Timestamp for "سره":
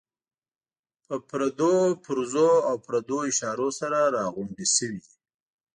3.79-3.99